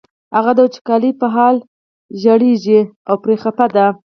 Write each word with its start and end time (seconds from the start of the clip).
هغه 0.35 0.51
د 0.55 0.59
وچکالۍ 0.65 1.11
په 1.21 1.27
حال 1.35 1.55
ژړېږي 2.21 2.79
او 3.09 3.15
پرې 3.23 3.35
خپه 3.43 3.65
دی. 3.75 3.87